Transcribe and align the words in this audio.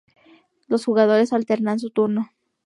Los 0.67 0.83
jugadores 0.85 1.31
alternan 1.31 1.77
su 1.77 1.91
turno. 1.91 2.31